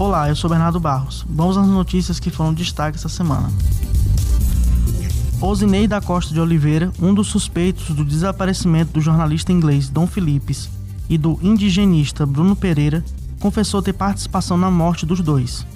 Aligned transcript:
Olá, 0.00 0.30
eu 0.30 0.34
sou 0.34 0.48
Bernardo 0.48 0.80
Barros. 0.80 1.26
Vamos 1.28 1.58
às 1.58 1.66
notícias 1.66 2.18
que 2.18 2.30
foram 2.30 2.54
destaque 2.54 2.96
essa 2.96 3.06
semana. 3.10 3.52
Osinei 5.42 5.86
da 5.86 6.00
Costa 6.00 6.32
de 6.32 6.40
Oliveira, 6.40 6.90
um 6.98 7.12
dos 7.12 7.26
suspeitos 7.26 7.94
do 7.94 8.02
desaparecimento 8.02 8.94
do 8.94 9.00
jornalista 9.02 9.52
inglês 9.52 9.90
Dom 9.90 10.06
Philippes 10.06 10.70
e 11.06 11.18
do 11.18 11.38
indigenista 11.42 12.24
Bruno 12.24 12.56
Pereira, 12.56 13.04
confessou 13.40 13.82
ter 13.82 13.92
participação 13.92 14.56
na 14.56 14.70
morte 14.70 15.04
dos 15.04 15.20
dois. 15.20 15.66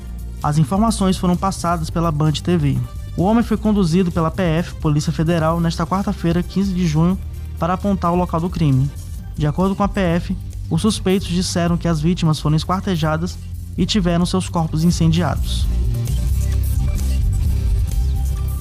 As 0.43 0.56
informações 0.56 1.18
foram 1.18 1.36
passadas 1.36 1.91
pela 1.91 2.11
Band 2.11 2.32
TV. 2.32 2.79
O 3.18 3.25
homem 3.25 3.45
foi 3.45 3.59
conduzido 3.59 4.11
pela 4.11 4.30
PF, 4.30 4.77
Polícia 4.77 5.12
Federal, 5.12 5.61
nesta 5.61 5.86
quarta-feira, 5.86 6.43
15 6.43 6.72
de 6.72 6.86
junho, 6.86 7.18
para 7.59 7.75
apontar 7.75 8.11
o 8.11 8.16
local 8.16 8.41
do 8.41 8.48
crime. 8.48 8.91
De 9.36 9.46
acordo 9.46 9.77
com 9.77 9.82
a 9.82 9.88
PF, 9.88 10.34
os 10.70 10.80
suspeitos 10.80 11.29
disseram 11.29 11.77
que 11.77 11.86
as 11.86 12.00
vítimas 12.00 12.41
foram 12.41 12.56
esquartejadas 12.56 13.36
e 13.77 13.86
tiveram 13.86 14.24
seus 14.27 14.48
corpos 14.48 14.84
incendiados. 14.84 15.66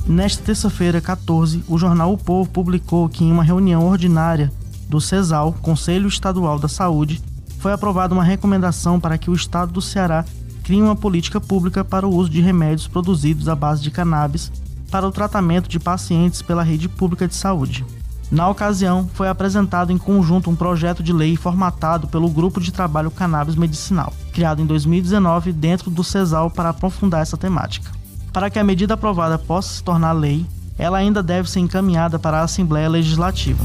Nesta 0.05 0.43
terça-feira, 0.43 0.99
14, 0.99 1.63
o 1.67 1.77
jornal 1.77 2.11
O 2.11 2.17
Povo 2.17 2.49
publicou 2.49 3.07
que 3.07 3.23
em 3.23 3.31
uma 3.31 3.43
reunião 3.43 3.87
ordinária 3.87 4.51
do 4.89 4.99
CESAL, 4.99 5.53
Conselho 5.61 6.07
Estadual 6.07 6.59
da 6.59 6.67
Saúde, 6.67 7.21
foi 7.59 7.71
aprovada 7.71 8.13
uma 8.13 8.23
recomendação 8.23 8.99
para 8.99 9.17
que 9.17 9.29
o 9.29 9.33
estado 9.33 9.71
do 9.71 9.81
Ceará 9.81 10.25
crie 10.63 10.81
uma 10.81 10.95
política 10.95 11.39
pública 11.39 11.83
para 11.83 12.05
o 12.05 12.13
uso 12.13 12.29
de 12.29 12.41
remédios 12.41 12.87
produzidos 12.87 13.47
à 13.47 13.55
base 13.55 13.81
de 13.81 13.91
cannabis 13.91 14.51
para 14.91 15.07
o 15.07 15.11
tratamento 15.11 15.69
de 15.69 15.79
pacientes 15.79 16.41
pela 16.41 16.61
rede 16.63 16.87
pública 16.89 17.27
de 17.27 17.35
saúde. 17.35 17.85
Na 18.33 18.49
ocasião, 18.49 19.07
foi 19.13 19.29
apresentado 19.29 19.91
em 19.91 19.97
conjunto 19.99 20.49
um 20.49 20.55
projeto 20.55 21.03
de 21.03 21.13
lei 21.13 21.35
formatado 21.35 22.07
pelo 22.07 22.27
Grupo 22.27 22.59
de 22.59 22.71
Trabalho 22.71 23.11
Cannabis 23.11 23.53
Medicinal, 23.53 24.11
criado 24.31 24.59
em 24.59 24.65
2019 24.65 25.51
dentro 25.53 25.91
do 25.91 26.03
CESAL 26.03 26.49
para 26.49 26.69
aprofundar 26.69 27.21
essa 27.21 27.37
temática. 27.37 27.91
Para 28.31 28.49
que 28.49 28.57
a 28.57 28.63
medida 28.63 28.95
aprovada 28.95 29.37
possa 29.37 29.75
se 29.75 29.83
tornar 29.83 30.13
lei, 30.13 30.47
ela 30.79 30.97
ainda 30.97 31.21
deve 31.21 31.47
ser 31.47 31.59
encaminhada 31.59 32.17
para 32.17 32.39
a 32.39 32.41
Assembleia 32.41 32.89
Legislativa. 32.89 33.63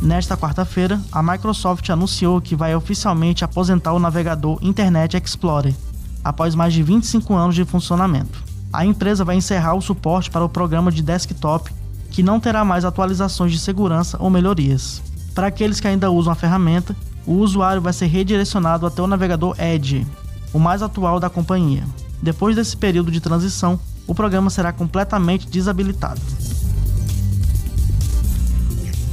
Nesta 0.00 0.36
quarta-feira, 0.36 1.00
a 1.12 1.22
Microsoft 1.22 1.88
anunciou 1.88 2.40
que 2.40 2.56
vai 2.56 2.74
oficialmente 2.74 3.44
aposentar 3.44 3.92
o 3.92 4.00
navegador 4.00 4.58
Internet 4.60 5.16
Explorer, 5.16 5.76
após 6.24 6.56
mais 6.56 6.74
de 6.74 6.82
25 6.82 7.32
anos 7.32 7.54
de 7.54 7.64
funcionamento. 7.64 8.42
A 8.72 8.84
empresa 8.84 9.24
vai 9.24 9.36
encerrar 9.36 9.74
o 9.74 9.80
suporte 9.80 10.28
para 10.32 10.44
o 10.44 10.48
programa 10.48 10.90
de 10.90 11.00
desktop 11.00 11.70
que 12.12 12.22
não 12.22 12.38
terá 12.38 12.64
mais 12.64 12.84
atualizações 12.84 13.50
de 13.50 13.58
segurança 13.58 14.18
ou 14.20 14.28
melhorias. 14.28 15.02
Para 15.34 15.46
aqueles 15.46 15.80
que 15.80 15.88
ainda 15.88 16.10
usam 16.10 16.32
a 16.32 16.36
ferramenta, 16.36 16.94
o 17.26 17.32
usuário 17.32 17.80
vai 17.80 17.92
ser 17.92 18.06
redirecionado 18.06 18.86
até 18.86 19.00
o 19.00 19.06
navegador 19.06 19.56
Edge, 19.58 20.06
o 20.52 20.58
mais 20.58 20.82
atual 20.82 21.18
da 21.18 21.30
companhia. 21.30 21.84
Depois 22.20 22.54
desse 22.54 22.76
período 22.76 23.10
de 23.10 23.20
transição, 23.20 23.80
o 24.06 24.14
programa 24.14 24.50
será 24.50 24.72
completamente 24.72 25.48
desabilitado. 25.48 26.20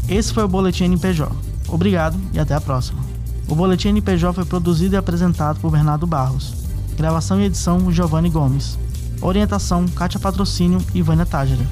Esse 0.09 0.33
foi 0.33 0.43
o 0.43 0.47
Boletim 0.47 0.85
NPJ. 0.85 1.31
Obrigado 1.69 2.19
e 2.33 2.39
até 2.39 2.53
a 2.53 2.61
próxima. 2.61 2.99
O 3.47 3.55
Boletim 3.55 3.89
NPJ 3.89 4.33
foi 4.33 4.45
produzido 4.45 4.95
e 4.95 4.97
apresentado 4.97 5.59
por 5.59 5.71
Bernardo 5.71 6.05
Barros. 6.05 6.53
Gravação 6.97 7.39
e 7.39 7.45
edição 7.45 7.91
Giovanni 7.91 8.29
Gomes. 8.29 8.77
Orientação 9.21 9.87
Kátia 9.87 10.19
Patrocínio 10.19 10.81
e 10.93 11.01
Vânia 11.01 11.25
Tágera. 11.25 11.65